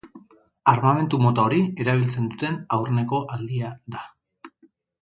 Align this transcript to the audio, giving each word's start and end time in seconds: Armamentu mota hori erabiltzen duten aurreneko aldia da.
Armamentu 0.71 1.19
mota 1.25 1.45
hori 1.49 1.61
erabiltzen 1.85 2.33
duten 2.33 2.59
aurreneko 2.79 3.21
aldia 3.39 3.73
da. 3.99 4.05